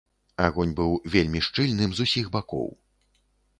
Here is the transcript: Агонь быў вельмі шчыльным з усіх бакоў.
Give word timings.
Агонь 0.45 0.73
быў 0.79 0.95
вельмі 1.17 1.43
шчыльным 1.49 1.89
з 1.99 2.09
усіх 2.09 2.25
бакоў. 2.39 2.69